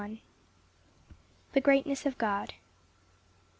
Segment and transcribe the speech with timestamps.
[1.53, 2.55] The greatness of God.